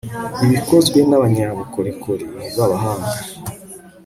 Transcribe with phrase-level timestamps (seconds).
[0.45, 2.25] ibikozwe n'abanyabukorikori
[2.57, 3.13] b'abahanga